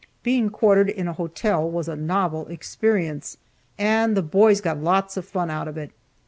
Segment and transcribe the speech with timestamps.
[0.23, 3.37] Being quartered in a hotel was a novel experience,
[3.77, 5.91] and the boys got lots of fun out of it.